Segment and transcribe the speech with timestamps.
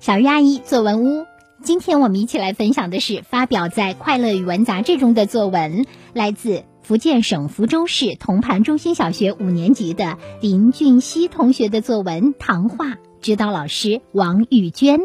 [0.00, 1.26] 小鱼阿姨作文屋，
[1.60, 12.86] 今天我们一起来分享的是发表在《快乐语文》杂志中的作文，来自福建省福州市铜盘中心小学五年级的林俊熙同学的作文《唐画》，
[13.20, 15.00] 指导老师王玉娟。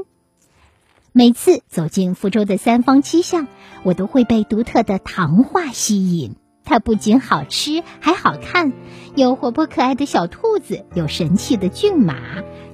[1.11, 3.47] 每次走进福州的三坊七巷，
[3.81, 6.35] 我都会被独特的糖画吸引。
[6.65, 8.71] 它不仅好吃，还好看，
[9.15, 12.15] 有活泼可爱的小兔子，有神气的骏马。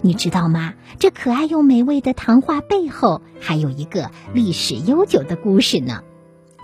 [0.02, 0.73] 你知道吗？
[0.97, 6.02] 这可爱又美味的糖画背后，还有一个历史悠久的故事呢。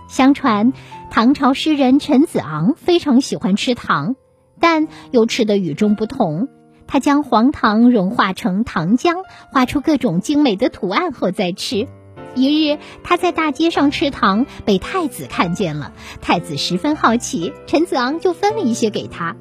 [0.08, 0.72] 相传，
[1.10, 4.16] 唐朝诗人陈子昂非常喜欢吃糖，
[4.60, 6.48] 但又吃得与众不同。
[6.86, 9.16] 他将黄糖融化成糖浆，
[9.52, 11.88] 画出各种精美的图案后再吃。
[12.36, 15.92] 一日，他在大街上吃糖，被太子看见了。
[16.20, 19.36] 太子十分好奇，陈子昂就分了一些给他。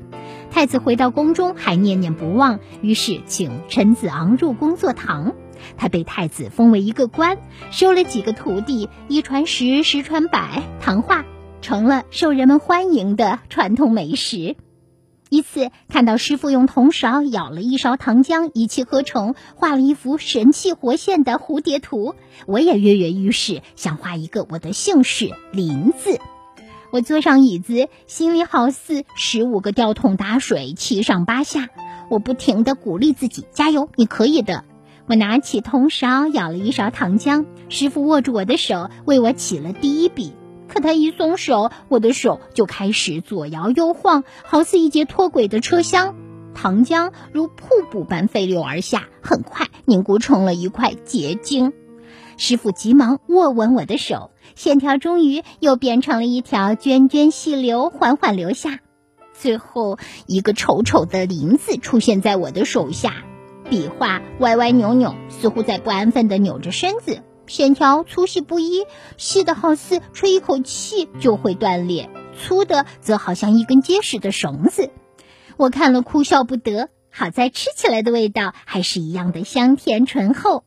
[0.56, 5.36] 太子回到宫中还念念不忘，于是请陈子昂入宫做堂。
[5.76, 7.40] 他被太子封为一个官，
[7.72, 11.26] 收了几个徒弟，一传十，十传百，糖画
[11.62, 14.56] 成了受人们欢迎的传统美食。
[15.30, 22.16] 一次看到师傅用铜勺舀了一勺糖浆，一气呵成，画了一幅神气活现的蝴蝶图。
[22.46, 26.18] 我也跃跃欲试，想画一个我的姓氏“林”字。
[26.92, 31.70] 我坐上椅子，心里好似十五个吊桶打水，七上八下。
[32.10, 34.64] 我不停地鼓励自己：“加油，你可以的！”
[35.08, 40.34] 我拿起铜勺舀了一勺糖浆，师傅握住我的手，为我起了第一笔。
[40.68, 46.16] 可他一松手，我的手就开始左摇右晃，好似一节脱轨的车厢。
[46.56, 51.74] 糖浆如瀑布般飞流而下，很快凝固成了一块结晶。
[52.38, 58.80] 师傅急忙握稳我的手，线条终于又变成了一条涓涓细流，缓缓流下。
[59.34, 63.24] 最后一个丑丑的“林”字出现在我的手下，
[63.70, 67.22] 笔画歪歪扭扭，似乎在不安分地扭着身子。
[67.48, 68.86] 线条粗细不一，
[69.18, 74.90] 细的好似吹一口气就会断裂，粗的则好像一根结实的绳子。
[75.58, 76.90] 我看了哭笑不得。
[77.18, 80.66] 好在吃起来的味道还是一样的香甜醇厚。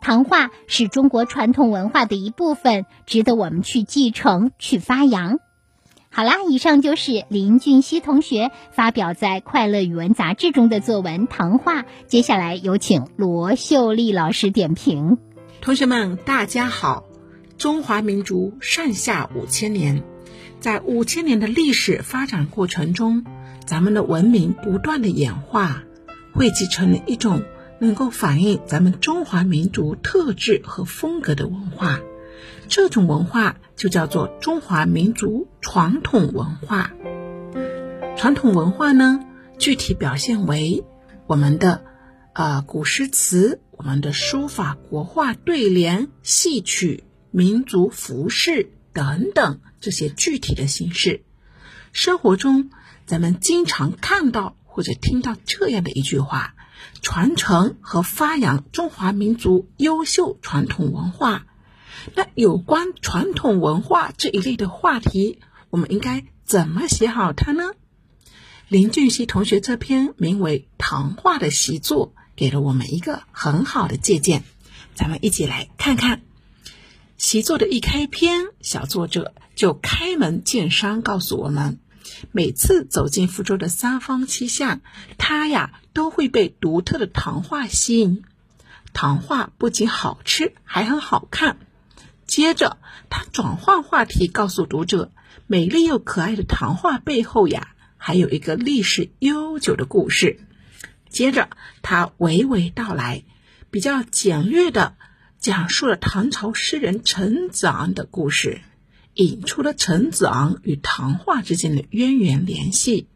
[0.00, 5.38] 糖画是中国传统文化的一部分，值得我们去继承、去发扬。
[6.10, 11.82] 好啦，以上就是林俊熙同学发表在《快乐语文》杂志中的作文《糖画》。
[12.06, 15.18] 接下来有请罗秀丽老师点评。
[15.60, 17.04] 同学们，大家好！
[17.58, 20.02] 中华民族上下五千年，
[20.60, 23.24] 在五千年的历史发展过程中，
[23.66, 25.82] 咱们的文明不断的演化，
[26.32, 27.42] 汇集成了一种
[27.80, 32.00] 能够反映咱们中华民族特质和风格的文化。
[32.68, 36.92] 这种文化就叫做中华民族传统文化。
[38.16, 39.20] 传统文化呢，
[39.58, 40.84] 具体表现为
[41.26, 41.84] 我们的
[42.32, 43.60] 啊古诗词。
[43.70, 51.22] 我们的书法、国画、对联、戏曲、民族服饰等等这些具体的形式，
[51.92, 52.70] 生活中
[53.06, 56.56] 咱们经常看到或者听到这样的一句话：
[57.02, 61.46] 传承和发扬中华民族优秀传统文化。
[62.14, 65.40] 那有关传统文化这一类的话题，
[65.70, 67.64] 我们应该怎么写好它呢？
[68.68, 72.14] 林俊熙同学这篇名为《唐画》的习作。
[72.36, 74.44] 给了我们一个很好的借鉴，
[74.94, 76.22] 咱们一起来看看
[77.16, 81.80] 习作的一开篇，小作者就开门见山告诉我们：
[82.32, 84.80] 每次走进福州的三坊七巷，
[85.18, 88.24] 他呀都会被独特的糖画吸引。
[88.92, 91.58] 糖画不仅好吃，还很好看。
[92.26, 92.78] 接着，
[93.10, 95.12] 他转换话题，告诉读者：
[95.46, 100.40] 美丽又可爱的糖画背后呀，还有一个历史悠久的故事。
[101.08, 101.48] 接着，
[101.80, 103.24] 他娓娓道来，
[103.70, 104.94] 比较简略的
[105.38, 108.60] 讲述了唐朝诗人陈子昂的故事，
[109.18, 113.08] 引出了陈子昂与唐画之间的渊源联系。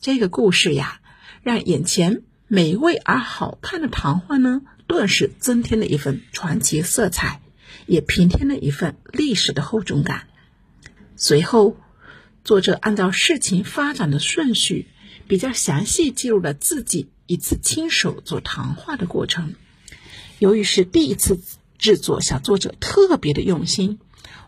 [0.00, 1.00] 这个故事呀，
[1.42, 7.42] 让眼前美味而好看的唐画呢，顿时增添了一份传奇色彩，
[7.86, 10.28] 也平添了一份历史的厚重感。
[11.14, 11.76] 随后，
[12.42, 14.88] 作者按照事情发展的顺序。
[15.26, 19.56] 比较详细记录了自己一次亲手做唐画的过程。
[20.38, 21.38] 由于是第一次
[21.78, 23.98] 制作，小作者特别的用心。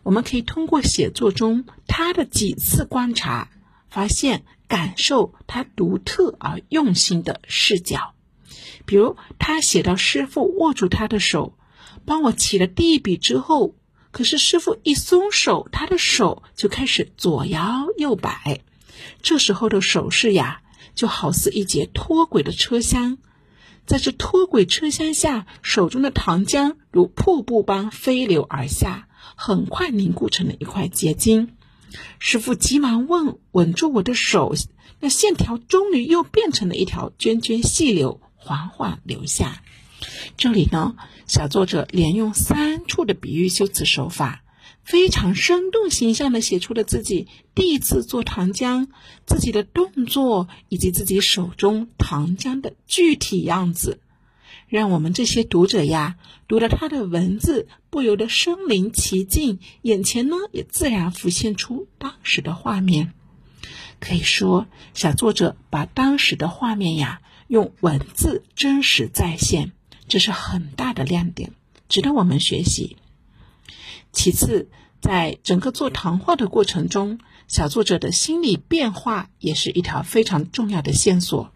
[0.03, 3.49] 我们可以通过写作中他的几次观察，
[3.89, 8.15] 发现感受他独特而用心的视角。
[8.85, 11.55] 比如，他写到师傅握住他的手，
[12.05, 13.75] 帮我起了第一笔之后，
[14.11, 18.61] 可是师傅一松手，他的手就开始左摇右摆。
[19.23, 20.63] 这时候的手势呀。
[20.93, 23.17] 就好似一节脱轨的车厢，
[23.91, 31.57] 在这脱轨车厢下，手中的糖浆如瀑布般飞流而下，很快凝固成了一块结晶。
[32.21, 34.55] 师傅急忙问：“稳住我的手。”
[35.01, 39.61] 那线条终于又变成了一条涓涓细流，缓缓流下。
[40.37, 40.95] 这里呢，
[41.27, 44.45] 小作者连用三处的比喻修辞手法。
[44.85, 48.89] 非常生动形象地写出了自己第一次做糖浆、
[49.27, 54.01] 自己的动作以及自己手中糖浆的具体样子，
[54.69, 56.17] 让我们这些读者呀，
[56.49, 63.13] 读了他的文字，不由得身临其境，眼前呢也自然浮现出当时的画面。
[64.01, 69.73] 可以说，小作者把当时的画面呀，用文字真实再现，
[70.09, 71.53] 这是很大的亮点，
[71.89, 72.97] 值得我们学习。
[74.13, 74.69] 其次，
[75.01, 77.19] 在整个做糖画的过程中，
[77.49, 81.53] 小作者的心理变化也是一条非常重要的线索。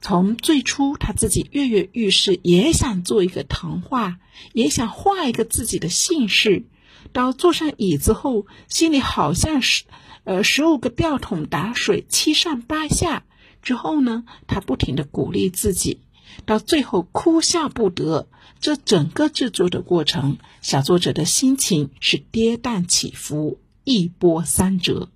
[0.00, 4.18] 从最初他自己跃跃欲试，也想做一个糖画，
[4.52, 6.64] 也想画一个自己的姓氏，
[7.12, 9.84] 到坐上椅子后，心里好像是
[10.24, 13.24] 呃十五个吊桶打水七上八下。
[13.62, 16.00] 之后呢，他不停的鼓励自己。
[16.44, 18.28] 到最后哭笑不得，
[18.60, 25.08] 这整个制作的过程，小作者的心情是跌宕起伏，一波三折。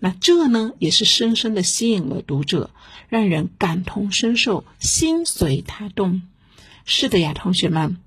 [0.00, 2.70] 那这呢，也是深深的吸引了读者，
[3.08, 6.22] 让人感同身受，心随他动。
[6.84, 7.98] 是的呀，同学们，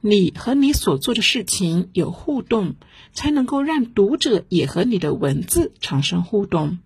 [0.00, 2.74] 你和你所做的事情有互动，
[3.12, 6.78] 才能够让读者也和你的文字产生互动。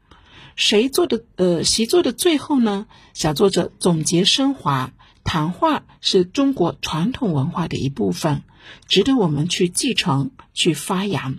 [0.56, 1.22] 谁做的？
[1.36, 4.92] 呃，习作的最后呢，小作者总结升华。
[5.24, 8.42] 谈话是中国传统文化的一部分，
[8.86, 11.38] 值得我们去继承、去发扬。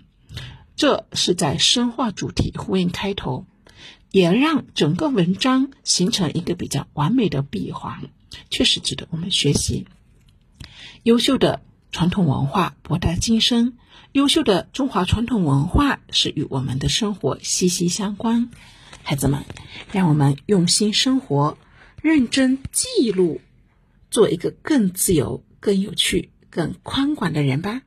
[0.75, 3.45] 这是在深化主题、呼应开头，
[4.11, 8.09] 也让整个文章形成一个比较完美的闭环，
[8.49, 9.88] 确实值得我们学习。
[11.03, 11.61] 优秀的
[11.91, 13.77] 传统文化博大精深，
[14.11, 18.49] 优秀的中华传统文化是与我们的生活息息相关。
[19.03, 19.45] 孩子们，
[19.91, 21.57] 让我们用心生活，
[22.01, 23.39] 认真记录。
[24.15, 27.81] 做一个更自由、更有趣、更宽广的人吧。